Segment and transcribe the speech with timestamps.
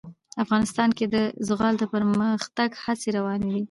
[0.43, 1.15] افغانستان کې د
[1.47, 3.59] زغال د پرمختګ هڅې روانې دي.